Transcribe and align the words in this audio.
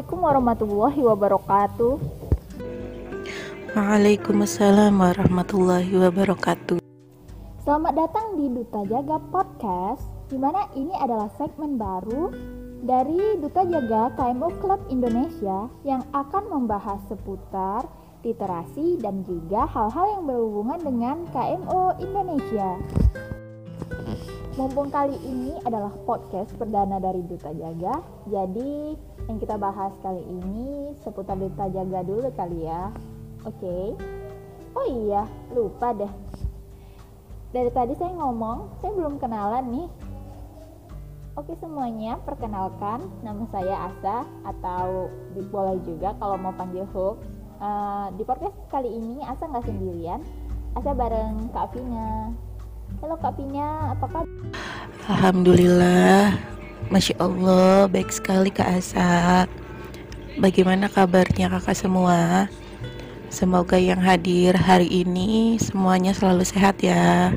Assalamualaikum 0.00 0.32
warahmatullahi 0.32 1.00
wabarakatuh. 1.04 1.92
Waalaikumsalam 3.76 4.96
warahmatullahi 4.96 5.92
wabarakatuh. 5.92 6.80
Selamat 7.60 7.92
datang 7.92 8.40
di 8.40 8.48
Duta 8.48 8.80
Jaga 8.88 9.20
Podcast, 9.28 10.00
di 10.32 10.40
mana 10.40 10.72
ini 10.72 10.96
adalah 10.96 11.28
segmen 11.36 11.76
baru 11.76 12.32
dari 12.80 13.44
Duta 13.44 13.60
Jaga 13.68 14.16
KMO 14.16 14.48
Club 14.64 14.80
Indonesia 14.88 15.68
yang 15.84 16.00
akan 16.16 16.48
membahas 16.48 17.04
seputar 17.04 17.84
literasi 18.24 19.04
dan 19.04 19.20
juga 19.28 19.68
hal-hal 19.68 20.16
yang 20.16 20.24
berhubungan 20.24 20.80
dengan 20.80 21.16
KMO 21.28 22.00
Indonesia. 22.00 22.80
Mumpung 24.58 24.90
kali 24.90 25.14
ini 25.22 25.54
adalah 25.62 25.94
podcast 26.02 26.50
perdana 26.58 26.98
dari 26.98 27.22
Duta 27.22 27.54
Jaga, 27.54 28.02
jadi 28.26 28.98
yang 29.30 29.38
kita 29.38 29.54
bahas 29.54 29.94
kali 30.02 30.26
ini 30.26 30.90
seputar 31.06 31.38
Duta 31.38 31.70
Jaga 31.70 32.02
dulu 32.02 32.26
kali 32.34 32.66
ya. 32.66 32.90
Oke. 33.46 33.62
Okay. 33.62 33.86
Oh 34.74 34.86
iya, 34.90 35.22
lupa 35.54 35.94
deh. 35.94 36.10
Dari 37.54 37.70
tadi 37.70 37.94
saya 37.94 38.10
ngomong, 38.10 38.82
saya 38.82 38.90
belum 38.90 39.22
kenalan 39.22 39.70
nih. 39.70 39.88
Oke 41.38 41.54
semuanya, 41.62 42.18
perkenalkan 42.18 43.06
nama 43.22 43.46
saya 43.54 43.86
Asa 43.86 44.26
atau 44.42 45.06
boleh 45.30 45.78
juga 45.86 46.10
kalau 46.18 46.34
mau 46.34 46.50
panggil 46.58 46.90
Hook. 46.90 47.22
Uh, 47.62 48.10
di 48.18 48.26
podcast 48.26 48.58
kali 48.66 48.90
ini 48.98 49.22
Asa 49.22 49.46
nggak 49.46 49.62
sendirian, 49.62 50.26
Asa 50.74 50.90
bareng 50.90 51.54
Kak 51.54 51.70
Vina. 51.70 52.49
Halo 52.98 53.14
Kak 53.22 53.38
Pina, 53.38 53.94
apa 53.94 54.10
kabar? 54.10 54.26
Alhamdulillah, 55.06 56.34
Masya 56.90 57.14
Allah, 57.22 57.86
baik 57.86 58.10
sekali 58.10 58.50
Kak 58.50 58.66
Asa. 58.66 59.46
Bagaimana 60.42 60.90
kabarnya 60.90 61.46
kakak 61.46 61.78
semua? 61.78 62.50
Semoga 63.30 63.78
yang 63.78 64.02
hadir 64.02 64.58
hari 64.58 64.90
ini 64.90 65.54
semuanya 65.62 66.10
selalu 66.10 66.42
sehat 66.42 66.82
ya. 66.82 67.30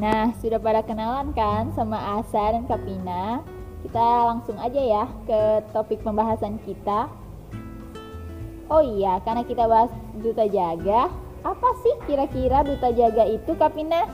Nah, 0.00 0.32
sudah 0.40 0.56
pada 0.56 0.80
kenalan 0.80 1.36
kan 1.36 1.68
sama 1.76 2.00
Asa 2.24 2.56
dan 2.56 2.64
Kak 2.64 2.80
Pina? 2.88 3.44
Kita 3.84 4.32
langsung 4.32 4.56
aja 4.56 4.80
ya 4.80 5.04
ke 5.28 5.60
topik 5.76 6.00
pembahasan 6.00 6.56
kita. 6.64 7.12
Oh 8.70 8.80
iya, 8.80 9.20
karena 9.26 9.42
kita 9.44 9.66
bahas 9.66 9.90
duta 10.22 10.46
jaga, 10.46 11.10
apa 11.40 11.68
sih 11.80 11.94
kira-kira 12.04 12.64
duta 12.64 12.92
jaga 12.92 13.24
itu 13.24 13.52
Kapina? 13.56 14.04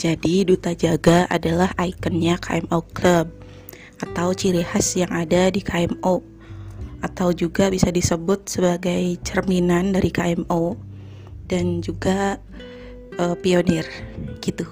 Jadi 0.00 0.48
duta 0.48 0.72
jaga 0.72 1.28
adalah 1.28 1.76
ikonnya 1.76 2.40
KMO 2.40 2.80
Club 2.96 3.28
atau 4.00 4.32
ciri 4.32 4.64
khas 4.64 4.96
yang 4.96 5.12
ada 5.12 5.52
di 5.52 5.60
KMO 5.60 6.24
atau 7.04 7.32
juga 7.36 7.68
bisa 7.68 7.92
disebut 7.92 8.48
sebagai 8.48 9.20
cerminan 9.24 9.92
dari 9.92 10.08
KMO 10.08 10.76
dan 11.48 11.84
juga 11.84 12.40
uh, 13.20 13.36
pionir 13.36 13.84
gitu. 14.40 14.64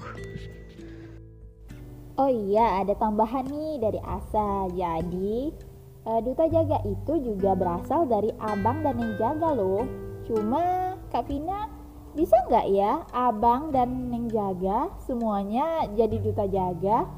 Oh 2.19 2.27
iya, 2.27 2.83
ada 2.83 2.97
tambahan 2.99 3.47
nih 3.47 3.79
dari 3.79 3.99
Asa. 4.03 4.67
Jadi, 4.75 5.55
uh, 6.03 6.19
duta 6.19 6.51
jaga 6.51 6.83
itu 6.83 7.13
juga 7.23 7.55
berasal 7.55 8.11
dari 8.11 8.33
abang 8.43 8.83
dan 8.83 8.99
yang 8.99 9.13
jaga 9.15 9.55
loh. 9.55 9.87
Cuma 10.29 10.93
Kak 11.09 11.25
Pina 11.25 11.65
bisa 12.13 12.37
nggak 12.45 12.67
ya 12.69 13.01
abang 13.09 13.73
dan 13.73 14.13
Neng 14.13 14.29
Jaga 14.29 14.93
semuanya 15.01 15.89
jadi 15.97 16.21
duta 16.21 16.45
jaga? 16.45 17.09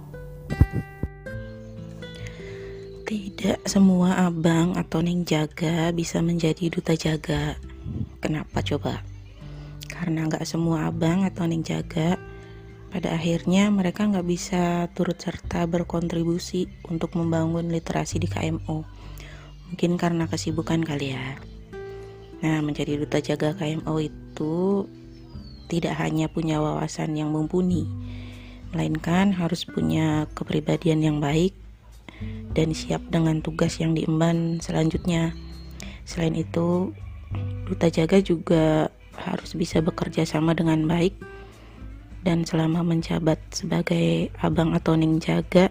Tidak 3.04 3.68
semua 3.68 4.16
abang 4.32 4.80
atau 4.80 5.04
Neng 5.04 5.28
Jaga 5.28 5.92
bisa 5.92 6.24
menjadi 6.24 6.72
duta 6.72 6.96
jaga. 6.96 7.60
Kenapa 8.24 8.64
coba? 8.64 9.04
Karena 9.92 10.32
nggak 10.32 10.48
semua 10.48 10.88
abang 10.88 11.28
atau 11.28 11.44
Neng 11.44 11.68
Jaga 11.68 12.16
pada 12.96 13.12
akhirnya 13.12 13.68
mereka 13.68 14.08
nggak 14.08 14.24
bisa 14.24 14.88
turut 14.96 15.20
serta 15.20 15.68
berkontribusi 15.68 16.72
untuk 16.88 17.20
membangun 17.20 17.68
literasi 17.68 18.24
di 18.24 18.32
KMO. 18.32 18.88
Mungkin 19.68 20.00
karena 20.00 20.32
kesibukan 20.32 20.80
kali 20.88 21.12
ya. 21.12 21.36
Nah, 22.42 22.58
menjadi 22.66 22.98
duta 22.98 23.22
jaga 23.22 23.54
KMO 23.54 24.02
itu 24.02 24.90
tidak 25.70 25.94
hanya 26.02 26.26
punya 26.26 26.58
wawasan 26.58 27.14
yang 27.14 27.30
mumpuni, 27.30 27.86
melainkan 28.74 29.30
harus 29.32 29.64
punya 29.64 30.26
kepribadian 30.34 31.06
yang 31.06 31.18
baik 31.22 31.54
dan 32.58 32.74
siap 32.74 33.00
dengan 33.14 33.46
tugas 33.46 33.78
yang 33.78 33.94
diemban 33.94 34.58
selanjutnya. 34.58 35.38
Selain 36.04 36.34
itu, 36.34 36.92
duta 37.70 37.88
jaga 37.94 38.18
juga 38.20 38.90
harus 39.16 39.54
bisa 39.54 39.80
bekerja 39.80 40.26
sama 40.26 40.58
dengan 40.58 40.90
baik 40.90 41.14
dan 42.26 42.42
selama 42.42 42.82
menjabat 42.82 43.38
sebagai 43.54 44.34
abang 44.42 44.74
atau 44.74 44.98
ning 44.98 45.22
jaga, 45.22 45.70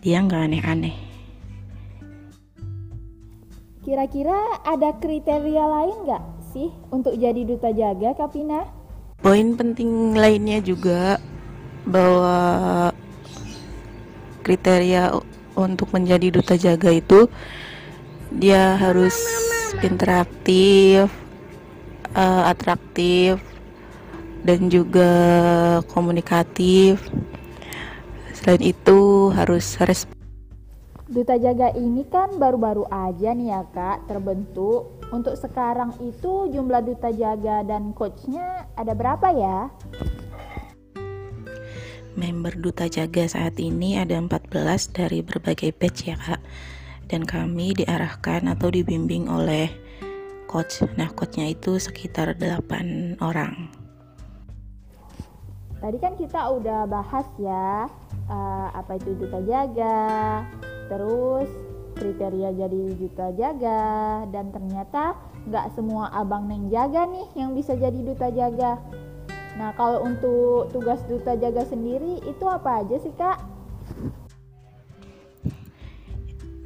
dia 0.00 0.24
nggak 0.24 0.48
aneh-aneh 0.48 1.09
Kira-kira 3.90 4.62
ada 4.62 4.94
kriteria 5.02 5.66
lain 5.66 6.06
nggak 6.06 6.22
sih 6.54 6.70
untuk 6.94 7.10
jadi 7.18 7.42
duta 7.42 7.74
jaga, 7.74 8.14
Kapina? 8.14 8.62
Poin 9.18 9.58
penting 9.58 10.14
lainnya 10.14 10.62
juga 10.62 11.18
bahwa 11.82 12.94
kriteria 14.46 15.10
untuk 15.58 15.90
menjadi 15.90 16.38
duta 16.38 16.54
jaga 16.54 16.94
itu 16.94 17.26
dia 18.30 18.78
harus 18.78 19.18
interaktif, 19.82 21.10
uh, 22.14 22.46
atraktif, 22.46 23.42
dan 24.46 24.70
juga 24.70 25.10
komunikatif. 25.90 27.02
Selain 28.38 28.62
itu 28.62 29.34
harus 29.34 29.74
respect 29.82 30.19
Duta 31.10 31.34
Jaga 31.34 31.74
ini 31.74 32.06
kan 32.06 32.38
baru-baru 32.38 32.86
aja 32.86 33.34
nih 33.34 33.50
ya 33.50 33.66
kak 33.74 34.06
terbentuk. 34.06 34.94
Untuk 35.10 35.34
sekarang 35.34 35.90
itu 35.98 36.46
jumlah 36.54 36.86
Duta 36.86 37.10
Jaga 37.10 37.66
dan 37.66 37.90
coachnya 37.98 38.70
ada 38.78 38.94
berapa 38.94 39.26
ya? 39.34 39.74
Member 42.14 42.54
Duta 42.54 42.86
Jaga 42.86 43.26
saat 43.26 43.58
ini 43.58 43.98
ada 43.98 44.22
14 44.22 44.54
dari 44.94 45.18
berbagai 45.26 45.74
batch 45.74 46.00
ya 46.06 46.14
kak. 46.14 46.38
Dan 47.10 47.26
kami 47.26 47.74
diarahkan 47.74 48.46
atau 48.46 48.70
dibimbing 48.70 49.26
oleh 49.26 49.66
coach. 50.46 50.86
Nah 50.94 51.10
coachnya 51.10 51.50
itu 51.50 51.82
sekitar 51.82 52.38
8 52.38 53.18
orang. 53.18 53.66
Tadi 55.82 55.98
kan 55.98 56.14
kita 56.14 56.54
udah 56.54 56.86
bahas 56.86 57.26
ya 57.42 57.90
uh, 58.30 58.68
apa 58.78 58.94
itu 58.94 59.16
Duta 59.18 59.42
Jaga, 59.42 60.46
terus 60.90 61.46
kriteria 61.94 62.50
jadi 62.52 62.82
duta 62.98 63.30
jaga. 63.38 63.82
Dan 64.34 64.50
ternyata 64.50 65.14
nggak 65.46 65.78
semua 65.78 66.10
abang 66.10 66.50
neng 66.50 66.68
jaga 66.68 67.06
nih 67.06 67.26
yang 67.38 67.54
bisa 67.54 67.78
jadi 67.78 67.96
duta 68.02 68.28
jaga. 68.34 68.82
Nah 69.54 69.70
kalau 69.78 70.02
untuk 70.02 70.72
tugas 70.74 70.98
duta 71.06 71.38
jaga 71.38 71.62
sendiri 71.68 72.18
itu 72.26 72.44
apa 72.50 72.82
aja 72.82 72.96
sih 72.98 73.14
kak? 73.14 73.38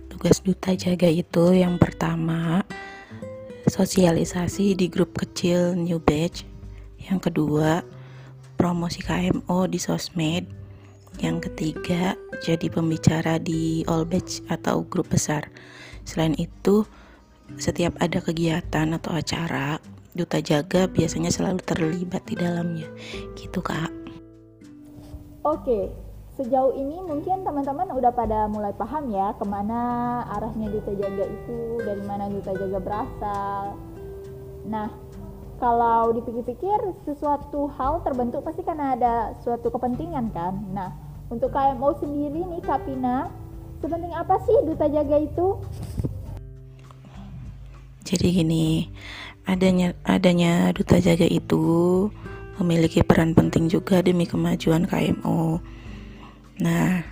Tugas 0.08 0.40
duta 0.40 0.72
jaga 0.72 1.10
itu 1.10 1.44
yang 1.52 1.76
pertama 1.76 2.64
sosialisasi 3.68 4.76
di 4.78 4.86
grup 4.88 5.12
kecil 5.16 5.76
new 5.76 6.00
batch. 6.00 6.48
Yang 7.04 7.28
kedua 7.28 7.84
promosi 8.56 9.04
KMO 9.04 9.68
di 9.68 9.76
sosmed 9.76 10.63
yang 11.22 11.38
ketiga, 11.38 12.18
jadi 12.42 12.66
pembicara 12.66 13.38
di 13.38 13.86
all 13.86 14.02
batch 14.02 14.42
atau 14.50 14.82
grup 14.86 15.10
besar. 15.12 15.46
Selain 16.02 16.34
itu, 16.36 16.82
setiap 17.60 17.94
ada 18.00 18.18
kegiatan 18.18 18.96
atau 18.96 19.14
acara, 19.14 19.78
duta 20.14 20.38
jaga 20.42 20.90
biasanya 20.90 21.30
selalu 21.30 21.60
terlibat 21.62 22.22
di 22.26 22.34
dalamnya. 22.38 22.88
Gitu, 23.38 23.60
Kak. 23.62 23.92
Oke, 25.44 25.92
sejauh 26.40 26.72
ini 26.74 26.98
mungkin 27.04 27.44
teman-teman 27.44 27.92
udah 27.92 28.10
pada 28.10 28.48
mulai 28.48 28.72
paham 28.74 29.12
ya 29.12 29.36
ke 29.36 29.44
mana 29.44 30.24
arahnya 30.34 30.72
duta 30.72 30.92
jaga 30.96 31.24
itu, 31.28 31.58
dari 31.84 32.02
mana 32.08 32.32
duta 32.32 32.56
jaga 32.56 32.78
berasal. 32.80 33.76
Nah, 34.64 34.88
kalau 35.60 36.10
dipikir-pikir 36.16 36.96
sesuatu 37.06 37.70
hal 37.78 38.02
terbentuk 38.02 38.42
pasti 38.42 38.64
karena 38.66 38.96
ada 38.96 39.14
suatu 39.44 39.70
kepentingan 39.70 40.32
kan. 40.34 40.58
Nah, 40.74 41.03
untuk 41.28 41.52
KMO 41.52 41.96
sendiri 42.00 42.40
nih 42.44 42.62
Kapina, 42.64 43.30
sepenting 43.80 44.12
apa 44.12 44.36
sih 44.44 44.56
duta 44.64 44.86
jaga 44.88 45.16
itu? 45.20 45.46
Jadi 48.04 48.26
gini, 48.36 48.92
adanya 49.48 49.96
adanya 50.04 50.72
duta 50.76 51.00
jaga 51.00 51.24
itu 51.24 52.08
memiliki 52.60 53.00
peran 53.00 53.32
penting 53.32 53.72
juga 53.72 54.04
demi 54.04 54.28
kemajuan 54.28 54.86
KMO. 54.86 55.58
Nah, 56.62 57.02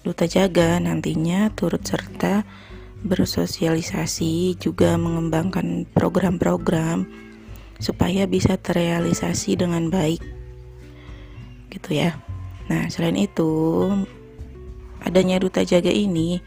Duta 0.00 0.24
Jaga 0.24 0.80
nantinya 0.80 1.52
turut 1.52 1.84
serta 1.84 2.46
bersosialisasi 3.04 4.56
juga 4.56 4.96
mengembangkan 4.96 5.84
program-program 5.92 7.04
supaya 7.78 8.24
bisa 8.24 8.58
terrealisasi 8.58 9.54
dengan 9.58 9.92
baik 9.92 10.18
gitu 11.70 11.94
ya 11.94 12.18
nah 12.68 12.86
selain 12.92 13.16
itu 13.16 13.88
adanya 15.02 15.40
duta 15.40 15.64
jaga 15.64 15.90
ini 15.90 16.38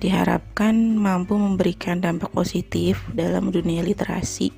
diharapkan 0.00 0.74
mampu 0.96 1.36
memberikan 1.36 2.00
dampak 2.00 2.32
positif 2.32 3.04
dalam 3.12 3.52
dunia 3.52 3.84
literasi 3.84 4.52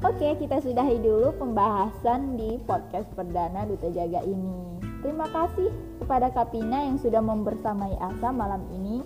Oke, 0.00 0.32
kita 0.40 0.64
sudahi 0.64 0.96
dulu 0.96 1.28
pembahasan 1.36 2.40
di 2.40 2.56
podcast 2.64 3.04
perdana 3.12 3.68
Duta 3.68 3.92
Jaga 3.92 4.24
ini. 4.24 4.80
Terima 5.04 5.28
kasih 5.28 5.68
kepada 6.00 6.32
Kapina 6.32 6.88
yang 6.88 6.96
sudah 6.96 7.20
membersamai 7.20 8.00
Asa 8.00 8.32
malam 8.32 8.64
ini 8.80 9.04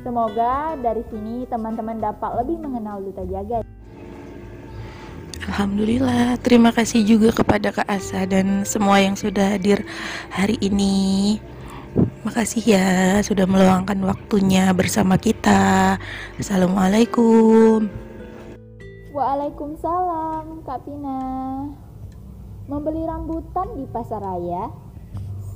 Semoga 0.00 0.72
dari 0.80 1.04
sini 1.12 1.44
teman-teman 1.52 2.00
dapat 2.00 2.40
lebih 2.40 2.64
mengenal 2.64 3.04
Duta 3.04 3.28
Jaga. 3.28 3.60
Alhamdulillah, 5.42 6.38
terima 6.38 6.70
kasih 6.70 7.02
juga 7.02 7.34
kepada 7.34 7.74
Kak 7.74 7.90
Asa 7.90 8.22
dan 8.30 8.62
semua 8.62 9.02
yang 9.02 9.18
sudah 9.18 9.58
hadir 9.58 9.82
hari 10.30 10.54
ini. 10.62 11.42
Makasih 12.22 12.62
ya 12.62 12.88
sudah 13.26 13.50
meluangkan 13.50 13.98
waktunya 14.06 14.70
bersama 14.70 15.18
kita. 15.18 15.98
Assalamualaikum. 16.38 17.90
Waalaikumsalam, 19.10 20.62
Kak 20.62 20.86
Pina. 20.86 21.20
Membeli 22.70 23.02
rambutan 23.02 23.74
di 23.74 23.84
pasar 23.90 24.22
raya, 24.22 24.70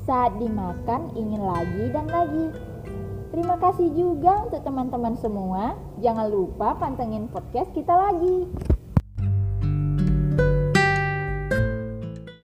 saat 0.03 0.35
dimakan 0.43 1.15
ingin 1.15 1.47
lagi 1.47 1.85
dan 1.95 2.11
lagi. 2.11 2.51
Terima 3.31 3.55
kasih 3.63 3.87
juga 3.95 4.51
untuk 4.51 4.67
teman-teman 4.67 5.15
semua. 5.23 5.79
Jangan 6.03 6.27
lupa 6.27 6.75
pantengin 6.75 7.31
podcast 7.31 7.71
kita 7.71 7.95
lagi. 7.95 8.51